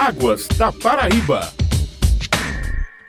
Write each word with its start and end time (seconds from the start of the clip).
Águas 0.00 0.48
da 0.56 0.72
Paraíba. 0.72 1.59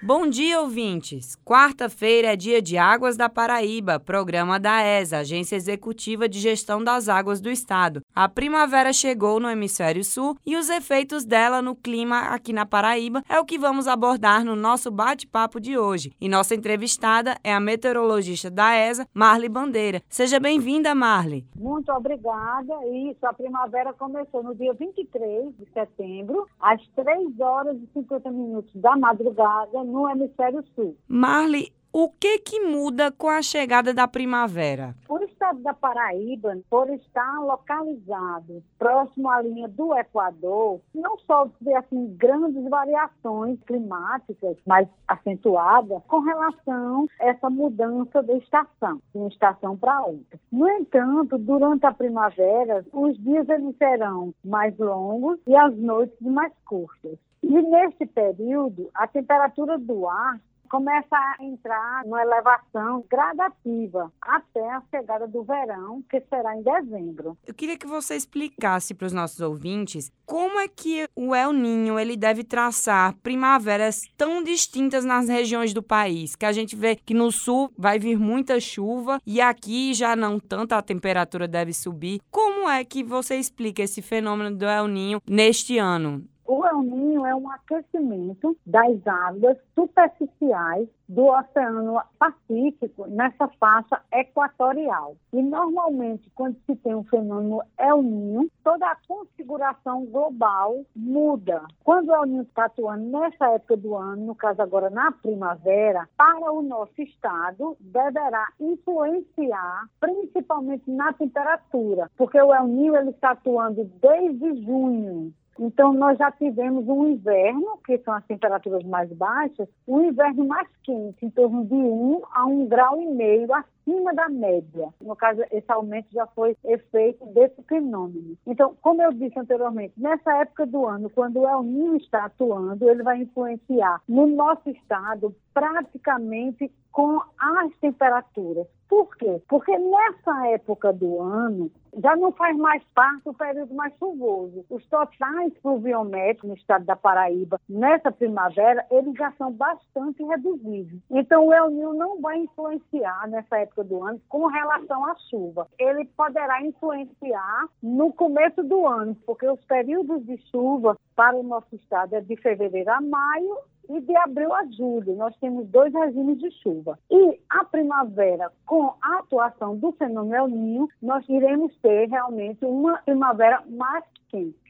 Bom 0.04 0.28
dia, 0.28 0.60
ouvintes! 0.60 1.38
Quarta-feira 1.46 2.34
é 2.34 2.36
dia 2.36 2.60
de 2.60 2.76
Águas 2.76 3.16
da 3.16 3.30
Paraíba, 3.30 4.00
programa 4.00 4.60
da 4.60 4.82
ESA, 4.82 5.20
Agência 5.20 5.56
Executiva 5.56 6.28
de 6.28 6.40
Gestão 6.40 6.84
das 6.84 7.08
Águas 7.08 7.40
do 7.40 7.52
Estado. 7.52 8.02
A 8.16 8.28
primavera 8.28 8.92
chegou 8.94 9.40
no 9.40 9.48
Hemisfério 9.48 10.04
Sul 10.04 10.36
e 10.44 10.58
os 10.58 10.72
efeitos 10.72 11.24
dela 11.24 11.62
no 11.62 11.76
clima 11.76 12.22
aqui 12.34 12.52
na 12.52 12.66
Paraíba 12.66 13.22
é 13.30 13.40
o 13.40 13.46
que 13.46 13.60
vamos 13.60 13.88
abordar 13.88 14.44
no 14.44 14.56
nosso 14.56 14.90
bate-papo 14.90 15.60
de 15.60 15.78
hoje. 15.78 16.12
E 16.20 16.28
nossa 16.28 16.56
entrevistada 16.56 17.38
é 17.44 17.54
a 17.54 17.60
meteorologista 17.60 18.50
da 18.50 18.76
ESA, 18.76 19.08
Marli 19.14 19.48
Bandeira. 19.48 20.02
Seja 20.10 20.40
bem-vinda, 20.40 20.96
Marli. 20.96 21.46
Muito 21.56 21.92
obrigada. 21.92 22.74
Isso, 22.88 23.24
a 23.24 23.34
primavera 23.34 23.94
começou 23.94 24.42
no 24.42 24.56
dia 24.56 24.74
23 24.74 25.56
de 25.60 25.72
setembro, 25.72 26.48
às 26.60 26.82
3 26.96 27.40
horas 27.40 27.78
e 27.78 27.88
50 27.94 28.32
minutos 28.32 28.72
da 28.74 28.98
madrugada, 28.98 29.91
no 29.92 30.10
hemisfério 30.10 30.64
sul. 30.76 30.98
Marli, 31.08 31.74
o 31.94 32.10
que 32.10 32.40
que 32.40 32.62
muda 32.62 33.12
com 33.12 33.30
a 33.30 33.42
chegada 33.42 33.94
da 33.94 34.08
primavera? 34.08 34.96
O 35.10 35.20
estado 35.52 35.62
da 35.62 35.74
Paraíba, 35.74 36.58
por 36.70 36.90
estar 36.90 37.40
localizado 37.40 38.64
próximo 38.80 39.30
à 39.30 39.42
linha 39.42 39.68
do 39.68 39.94
Equador, 39.96 40.80
não 40.96 41.18
sofre 41.20 41.74
assim 41.76 42.16
grandes 42.18 42.64
variações 42.70 43.60
climáticas 43.64 44.58
mais 44.66 44.88
acentuadas 45.08 46.02
com 46.08 46.20
relação 46.20 47.08
a 47.20 47.26
essa 47.26 47.50
mudança 47.50 48.24
da 48.24 48.34
estação, 48.34 49.02
de 49.14 49.18
uma 49.18 49.28
estação 49.28 49.78
para 49.78 50.06
outra. 50.06 50.40
No 50.52 50.70
entanto, 50.70 51.38
durante 51.38 51.86
a 51.86 51.94
primavera, 51.94 52.86
os 52.94 53.18
dias 53.22 53.48
eles 53.50 53.76
serão 53.78 54.34
mais 54.44 54.78
longos 54.78 55.40
e 55.46 55.56
as 55.56 55.76
noites 55.78 56.20
mais 56.22 56.54
curtas. 56.66 57.18
E 57.44 57.62
nesse 57.62 58.06
período, 58.06 58.90
a 58.94 59.08
temperatura 59.08 59.78
do 59.78 60.08
ar 60.08 60.40
começa 60.72 61.18
a 61.18 61.44
entrar 61.44 62.06
numa 62.06 62.22
elevação 62.22 63.04
gradativa 63.12 64.10
até 64.22 64.66
a 64.72 64.82
chegada 64.90 65.28
do 65.28 65.44
verão, 65.44 66.02
que 66.10 66.22
será 66.22 66.56
em 66.56 66.64
dezembro. 66.64 67.38
Eu 67.46 67.54
queria 67.54 67.78
que 67.78 67.86
você 67.86 68.16
explicasse 68.16 68.94
para 68.94 69.08
os 69.08 69.12
nossos 69.12 69.42
ouvintes 69.42 70.10
como 70.26 70.62
é 70.62 70.70
que 70.70 71.10
o 71.14 71.36
El 71.36 71.52
Ninho 71.52 72.00
ele 72.00 72.16
deve 72.16 72.46
traçar 72.46 73.14
primaveras 73.22 74.04
tão 74.16 74.42
distintas 74.42 75.04
nas 75.04 75.28
regiões 75.28 75.74
do 75.74 75.84
país, 75.84 76.38
que 76.38 76.46
a 76.46 76.54
gente 76.54 76.74
vê 76.74 76.96
que 76.96 77.14
no 77.14 77.34
sul 77.34 77.70
vai 77.78 78.00
vir 78.00 78.18
muita 78.18 78.58
chuva 78.58 79.20
e 79.28 79.42
aqui 79.42 79.94
já 79.94 80.16
não 80.16 80.40
tanto 80.40 80.72
a 80.72 80.82
temperatura 80.82 81.50
deve 81.50 81.74
subir. 81.74 82.22
Como 82.32 82.70
é 82.70 82.86
que 82.86 83.04
você 83.04 83.36
explica 83.36 83.84
esse 83.84 84.02
fenômeno 84.02 84.56
do 84.56 84.66
El 84.66 84.88
Ninho 84.88 85.22
neste 85.28 85.78
ano? 85.78 86.24
O 86.46 86.66
El 86.66 86.82
Ninho 86.82 87.01
é 87.26 87.36
um 87.36 87.50
aquecimento 87.50 88.58
das 88.66 89.06
águas 89.06 89.58
superficiais 89.76 90.88
do 91.12 91.26
Oceano 91.26 92.02
Pacífico 92.18 93.06
nessa 93.08 93.48
faixa 93.60 94.02
equatorial. 94.14 95.18
E 95.34 95.42
normalmente, 95.42 96.32
quando 96.34 96.56
se 96.66 96.76
tem 96.78 96.96
um 96.96 97.04
fenômeno 97.04 97.62
El 97.78 98.02
Ninho, 98.02 98.50
toda 98.64 98.88
a 98.88 98.98
configuração 99.08 100.06
global 100.06 100.86
muda. 100.96 101.64
Quando 101.84 102.10
o 102.10 102.16
El 102.16 102.26
Ninho 102.26 102.44
está 102.44 102.66
atuando 102.66 103.20
nessa 103.20 103.50
época 103.50 103.76
do 103.76 103.96
ano, 103.98 104.28
no 104.28 104.36
caso 104.36 104.62
agora 104.62 104.90
na 104.90 105.12
primavera, 105.12 106.08
para 106.16 106.52
o 106.52 106.62
nosso 106.62 107.02
estado, 107.02 107.76
deverá 107.80 108.48
influenciar 108.60 109.90
principalmente 110.00 110.90
na 110.90 111.12
temperatura, 111.12 112.10
porque 112.16 112.42
o 112.42 112.54
El 112.54 112.68
Ninho 112.68 112.96
ele 112.96 113.10
está 113.10 113.32
atuando 113.32 113.84
desde 114.02 114.64
junho 114.64 115.34
então, 115.60 115.94
nós 115.94 116.18
já 116.18 116.32
tivemos 116.32 116.88
um 116.88 117.08
inverno, 117.08 117.78
que 117.86 117.98
são 118.00 118.14
as 118.14 118.26
temperaturas 118.26 118.84
mais 118.84 119.12
baixas, 119.14 119.68
um 119.88 120.02
inverno 120.06 120.46
mais 120.46 120.68
quente, 120.84 121.26
em 121.26 121.30
torno 121.30 121.66
de 121.66 121.76
1 121.76 122.22
a 122.34 122.46
1 122.46 122.68
grau 122.68 123.02
e 123.02 123.06
meio 123.08 123.48
acima 123.54 124.14
da 124.14 124.30
média. 124.30 124.90
No 125.02 125.16
caso, 125.16 125.42
esse 125.52 125.72
aumento 125.72 126.08
já 126.12 126.26
foi 126.28 126.56
efeito 126.64 127.26
desse 127.28 127.62
fenômeno. 127.64 128.38
Então, 128.48 128.76
como 128.82 129.02
eu 129.02 129.12
disse 129.12 129.38
anteriormente, 129.38 129.94
nessa 129.98 130.38
época 130.38 130.66
do 130.66 130.88
ano, 130.88 131.10
quando 131.10 131.42
o 131.42 131.48
El 131.48 131.64
Niño 131.64 131.98
está 131.98 132.26
atuando, 132.26 132.90
ele 132.90 133.04
vai 133.04 133.22
influenciar 133.22 134.02
no 134.08 134.28
nosso 134.28 134.70
estado 134.70 135.36
praticamente 135.54 136.72
com 136.92 137.22
as 137.38 137.74
temperaturas. 137.80 138.68
Por 138.92 139.16
quê? 139.16 139.42
Porque 139.48 139.72
nessa 139.72 140.48
época 140.50 140.92
do 140.92 141.22
ano 141.22 141.72
já 141.98 142.14
não 142.18 142.34
faz 142.34 142.58
mais 142.58 142.84
parte 142.94 143.24
do 143.24 143.34
período 143.34 143.74
mais 143.74 143.94
chuvoso. 143.98 144.66
Os 144.70 144.86
totais 144.88 145.54
pluviométricos 145.64 146.50
no 146.50 146.56
estado 146.58 146.84
da 146.84 146.98
Paraíba, 146.98 147.58
nessa 147.70 148.12
primavera, 148.12 148.86
eles 148.92 149.14
já 149.16 149.32
são 149.38 149.50
bastante 149.54 150.22
reduzidos. 150.24 151.00
Então, 151.10 151.48
o 151.48 151.54
El 151.54 151.70
Niño 151.70 151.94
não 151.94 152.20
vai 152.20 152.40
influenciar 152.40 153.30
nessa 153.30 153.60
época 153.60 153.86
do 153.86 154.04
ano 154.04 154.20
com 154.28 154.48
relação 154.48 155.06
à 155.06 155.16
chuva. 155.30 155.70
Ele 155.80 156.04
poderá 156.18 156.62
influenciar 156.62 157.70
no 157.82 158.12
começo 158.12 158.62
do 158.62 158.86
ano, 158.86 159.16
porque 159.26 159.48
os 159.48 159.64
períodos 159.64 160.26
de 160.26 160.36
chuva 160.52 160.98
para 161.16 161.38
o 161.38 161.44
nosso 161.44 161.74
estado 161.78 162.14
é 162.14 162.20
de 162.20 162.36
fevereiro 162.36 162.92
a 162.92 163.00
maio 163.00 163.58
e 163.98 164.02
de 164.02 164.16
abril 164.16 164.54
a 164.54 164.66
julho. 164.66 165.16
Nós 165.16 165.36
temos 165.38 165.68
dois 165.68 165.94
regimes 165.94 166.40
de 166.40 166.52
chuva. 166.62 166.98
E 167.10 167.40
a 167.50 167.64
primavera, 167.66 168.52
com 168.66 168.94
a 169.02 169.20
atuação 169.20 169.76
do 169.78 169.92
fenômeno 169.94 170.36
El 170.36 170.48
Ninho, 170.48 170.90
nós 171.02 171.28
iremos 171.28 171.76
ter 171.82 172.10
realmente 172.10 172.64
uma 172.66 172.98
primavera 173.00 173.64
mais 173.70 174.04
quente. 174.30 174.61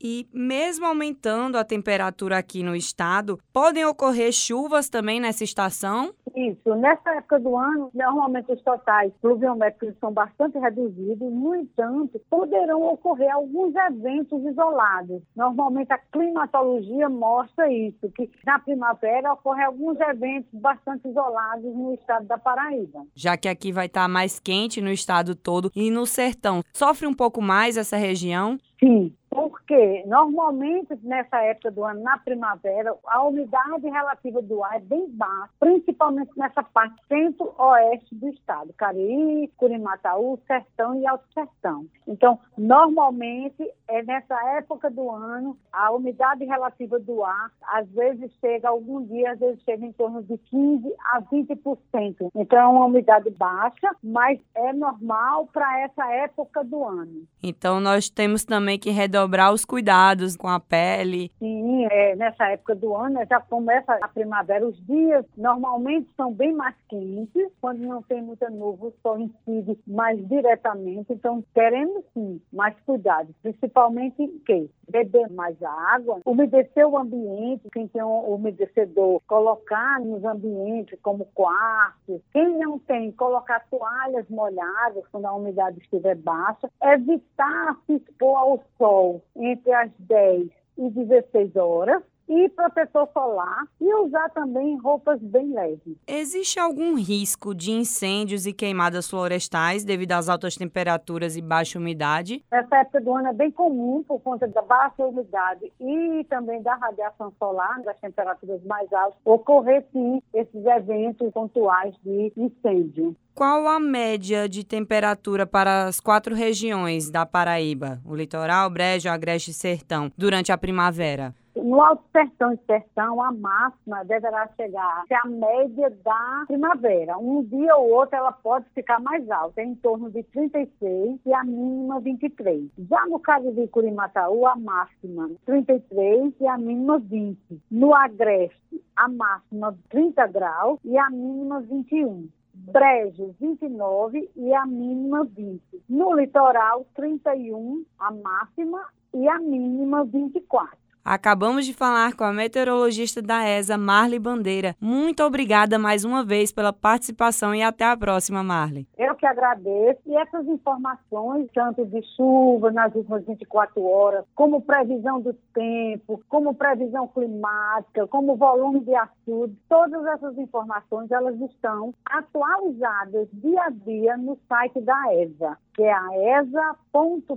E 0.00 0.28
mesmo 0.32 0.86
aumentando 0.86 1.58
a 1.58 1.64
temperatura 1.64 2.38
aqui 2.38 2.62
no 2.62 2.76
estado, 2.76 3.38
podem 3.52 3.84
ocorrer 3.84 4.32
chuvas 4.32 4.88
também 4.88 5.20
nessa 5.20 5.42
estação? 5.42 6.14
Isso. 6.36 6.74
Nessa 6.76 7.16
época 7.16 7.40
do 7.40 7.56
ano, 7.56 7.90
normalmente 7.92 8.52
os 8.52 8.62
totais 8.62 9.12
pluviométricos 9.20 9.98
são 9.98 10.12
bastante 10.12 10.56
reduzidos. 10.56 11.32
No 11.32 11.54
entanto, 11.54 12.20
poderão 12.30 12.82
ocorrer 12.92 13.32
alguns 13.34 13.74
eventos 13.74 14.44
isolados. 14.44 15.20
Normalmente 15.34 15.92
a 15.92 15.98
climatologia 15.98 17.08
mostra 17.08 17.72
isso, 17.72 18.08
que 18.14 18.30
na 18.46 18.58
primavera 18.60 19.32
ocorrem 19.32 19.64
alguns 19.64 19.98
eventos 19.98 20.48
bastante 20.52 21.08
isolados 21.08 21.74
no 21.74 21.94
estado 21.94 22.26
da 22.26 22.38
Paraíba. 22.38 23.04
Já 23.16 23.36
que 23.36 23.48
aqui 23.48 23.72
vai 23.72 23.86
estar 23.86 24.06
mais 24.08 24.38
quente 24.38 24.80
no 24.80 24.90
estado 24.90 25.34
todo 25.34 25.72
e 25.74 25.90
no 25.90 26.06
sertão, 26.06 26.62
sofre 26.72 27.06
um 27.06 27.14
pouco 27.14 27.42
mais 27.42 27.76
essa 27.76 27.96
região? 27.96 28.58
Sim, 28.78 29.12
porque 29.38 30.02
normalmente 30.04 30.98
nessa 31.04 31.40
época 31.42 31.70
do 31.70 31.84
ano, 31.84 32.02
na 32.02 32.18
primavera, 32.18 32.92
a 33.06 33.22
umidade 33.22 33.86
relativa 33.86 34.42
do 34.42 34.64
ar 34.64 34.78
é 34.78 34.80
bem 34.80 35.08
baixa, 35.10 35.52
principalmente 35.60 36.32
nessa 36.36 36.60
parte 36.64 36.96
centro-oeste 37.06 38.16
do 38.16 38.30
estado, 38.30 38.74
Cariri, 38.76 39.46
Curimataú, 39.56 40.40
Sertão 40.44 41.00
e 41.00 41.06
Alto 41.06 41.24
Sertão. 41.32 41.86
Então, 42.04 42.40
normalmente 42.56 43.62
é 43.86 44.02
nessa 44.02 44.34
época 44.56 44.90
do 44.90 45.08
ano, 45.08 45.56
a 45.72 45.92
umidade 45.92 46.44
relativa 46.44 46.98
do 46.98 47.22
ar 47.22 47.52
às 47.62 47.88
vezes 47.90 48.32
chega 48.40 48.68
algum 48.68 49.04
dia, 49.04 49.32
às 49.32 49.38
vezes 49.38 49.62
chega 49.62 49.86
em 49.86 49.92
torno 49.92 50.20
de 50.22 50.36
15 50.36 50.92
a 51.12 51.22
20%. 51.22 52.30
Então, 52.34 52.58
é 52.58 52.66
uma 52.66 52.86
umidade 52.86 53.30
baixa, 53.30 53.94
mas 54.02 54.40
é 54.56 54.72
normal 54.72 55.46
para 55.52 55.80
essa 55.80 56.10
época 56.12 56.64
do 56.64 56.84
ano. 56.84 57.22
Então, 57.40 57.78
nós 57.78 58.10
temos 58.10 58.44
também 58.44 58.78
que 58.78 58.90
redobrar 58.90 59.27
os 59.52 59.64
cuidados 59.64 60.36
com 60.36 60.48
a 60.48 60.58
pele. 60.58 61.30
Sim, 61.38 61.86
é, 61.90 62.16
nessa 62.16 62.46
época 62.48 62.74
do 62.74 62.94
ano 62.94 63.14
né, 63.14 63.26
já 63.28 63.40
começa 63.40 63.92
a 63.94 64.08
primavera. 64.08 64.66
Os 64.66 64.76
dias 64.86 65.24
normalmente 65.36 66.08
são 66.16 66.32
bem 66.32 66.52
mais 66.52 66.74
quentes, 66.88 67.48
quando 67.60 67.80
não 67.80 68.02
tem 68.02 68.22
muita 68.22 68.48
nuvem, 68.50 68.88
o 68.88 68.94
sol 69.02 69.18
incide 69.18 69.78
mais 69.86 70.18
diretamente. 70.28 71.12
Então, 71.12 71.44
queremos 71.54 72.04
sim 72.14 72.40
mais 72.52 72.74
cuidado, 72.86 73.34
principalmente 73.42 74.22
em 74.22 74.38
quê? 74.40 74.68
Beber 74.90 75.30
mais 75.30 75.56
água, 75.62 76.20
umedecer 76.24 76.86
o 76.86 76.96
ambiente, 76.96 77.68
quem 77.72 77.86
tem 77.88 78.02
um 78.02 78.34
umedecedor, 78.34 79.20
colocar 79.26 80.00
nos 80.00 80.24
ambientes 80.24 80.98
como 81.02 81.26
quarto. 81.34 82.22
Quem 82.32 82.58
não 82.58 82.78
tem, 82.78 83.12
colocar 83.12 83.64
toalhas 83.70 84.26
molhadas 84.28 85.04
quando 85.12 85.26
a 85.26 85.34
umidade 85.34 85.78
estiver 85.78 86.16
baixa. 86.16 86.70
Evitar 86.82 87.76
se 87.86 87.94
expor 87.94 88.36
ao 88.36 88.64
sol 88.78 89.17
entre 89.36 89.72
as 89.72 89.90
10 89.98 90.48
e 90.78 90.90
16 90.90 91.56
horas 91.56 92.02
e 92.28 92.48
protetor 92.50 93.08
solar 93.12 93.66
e 93.80 93.94
usar 93.94 94.28
também 94.30 94.76
roupas 94.78 95.20
bem 95.20 95.52
leves. 95.52 95.96
Existe 96.06 96.58
algum 96.58 96.94
risco 96.94 97.54
de 97.54 97.70
incêndios 97.70 98.46
e 98.46 98.52
queimadas 98.52 99.08
florestais 99.08 99.84
devido 99.84 100.12
às 100.12 100.28
altas 100.28 100.56
temperaturas 100.56 101.36
e 101.36 101.42
baixa 101.42 101.78
umidade? 101.78 102.44
Essa 102.50 102.76
época 102.76 103.00
do 103.00 103.14
ano 103.14 103.28
é 103.28 103.32
bem 103.32 103.50
comum 103.50 104.02
por 104.02 104.20
conta 104.20 104.46
da 104.46 104.62
baixa 104.62 105.04
umidade 105.04 105.72
e 105.80 106.24
também 106.28 106.62
da 106.62 106.74
radiação 106.74 107.32
solar, 107.38 107.82
das 107.82 107.98
temperaturas 107.98 108.62
mais 108.64 108.92
altas, 108.92 109.18
ocorrer 109.24 109.84
sim 109.92 110.22
esses 110.34 110.64
eventos 110.66 111.30
pontuais 111.32 111.94
de 112.04 112.32
incêndio. 112.36 113.16
Qual 113.34 113.68
a 113.68 113.78
média 113.78 114.48
de 114.48 114.64
temperatura 114.64 115.46
para 115.46 115.84
as 115.84 116.00
quatro 116.00 116.34
regiões 116.34 117.08
da 117.08 117.24
Paraíba, 117.24 118.00
o 118.04 118.12
litoral, 118.12 118.68
Brejo, 118.68 119.08
Agreste 119.08 119.52
e 119.52 119.54
Sertão, 119.54 120.10
durante 120.18 120.50
a 120.50 120.58
primavera? 120.58 121.32
No 121.62 121.82
Alto 121.82 122.04
Sertão 122.12 122.52
e 122.52 122.58
Sertão, 122.66 123.20
a 123.20 123.32
máxima 123.32 124.04
deverá 124.04 124.48
chegar 124.56 125.04
a 125.10 125.28
média 125.28 125.90
da 126.04 126.44
primavera. 126.46 127.18
Um 127.18 127.42
dia 127.42 127.74
ou 127.76 127.90
outro 127.90 128.16
ela 128.16 128.30
pode 128.30 128.64
ficar 128.70 129.00
mais 129.00 129.28
alta, 129.28 129.60
em 129.60 129.74
torno 129.74 130.08
de 130.10 130.22
36 130.22 131.18
e 131.26 131.34
a 131.34 131.42
mínima 131.42 132.00
23. 132.00 132.70
Já 132.78 133.06
no 133.06 133.18
caso 133.18 133.52
de 133.52 133.66
Curimataú, 133.68 134.46
a 134.46 134.54
máxima 134.56 135.30
33 135.46 136.32
e 136.40 136.46
a 136.46 136.56
mínima 136.56 136.98
20. 137.00 137.38
No 137.70 137.92
Agreste, 137.92 138.82
a 138.94 139.08
máxima 139.08 139.76
30 139.90 140.26
graus 140.28 140.78
e 140.84 140.96
a 140.96 141.10
mínima 141.10 141.60
21. 141.60 142.28
Brejo, 142.54 143.34
29 143.40 144.30
e 144.36 144.54
a 144.54 144.64
mínima 144.64 145.24
20. 145.24 145.60
No 145.88 146.14
litoral, 146.14 146.86
31 146.94 147.84
a 147.98 148.12
máxima 148.12 148.84
e 149.12 149.28
a 149.28 149.38
mínima 149.38 150.04
24. 150.04 150.87
Acabamos 151.10 151.64
de 151.64 151.72
falar 151.72 152.14
com 152.14 152.22
a 152.22 152.34
meteorologista 152.34 153.22
da 153.22 153.42
ESA, 153.42 153.78
Marli 153.78 154.18
Bandeira. 154.18 154.76
Muito 154.78 155.22
obrigada 155.22 155.78
mais 155.78 156.04
uma 156.04 156.22
vez 156.22 156.52
pela 156.52 156.70
participação 156.70 157.54
e 157.54 157.62
até 157.62 157.86
a 157.86 157.96
próxima, 157.96 158.42
Marli. 158.42 158.86
Eu 158.98 159.14
que 159.14 159.24
agradeço. 159.24 160.02
E 160.04 160.14
essas 160.14 160.46
informações, 160.46 161.48
tanto 161.54 161.86
de 161.86 162.02
chuva 162.14 162.70
nas 162.70 162.94
últimas 162.94 163.24
24 163.24 163.82
horas, 163.82 164.26
como 164.34 164.60
previsão 164.60 165.18
do 165.18 165.32
tempo, 165.54 166.20
como 166.28 166.54
previsão 166.54 167.08
climática, 167.08 168.06
como 168.08 168.36
volume 168.36 168.80
de 168.80 168.94
açude, 168.94 169.56
todas 169.66 170.04
essas 170.04 170.36
informações 170.36 171.10
elas 171.10 171.40
estão 171.40 171.94
atualizadas 172.04 173.28
dia 173.32 173.62
a 173.62 173.70
dia 173.70 174.14
no 174.18 174.38
site 174.46 174.78
da 174.82 175.14
ESA, 175.14 175.56
que 175.78 175.84
é 175.84 175.92
a 175.92 176.40
esa.pb.gov.br. 176.40 177.32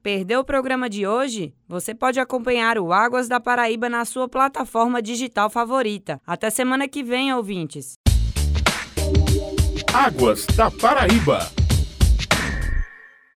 Perdeu 0.00 0.38
o 0.38 0.44
programa 0.44 0.88
de 0.88 1.04
hoje? 1.04 1.52
Você 1.66 1.92
pode 1.92 2.20
acompanhar 2.20 2.78
o 2.78 2.92
Águas 2.92 3.26
da 3.26 3.40
Paraíba 3.40 3.88
na 3.88 4.04
sua 4.04 4.28
plataforma 4.28 5.02
digital 5.02 5.50
favorita. 5.50 6.20
Até 6.24 6.48
semana 6.48 6.86
que 6.86 7.02
vem, 7.02 7.34
ouvintes. 7.34 7.98
Águas 9.92 10.46
da 10.56 10.70
Paraíba. 10.70 11.59